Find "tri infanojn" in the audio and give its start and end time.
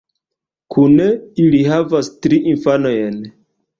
2.27-3.21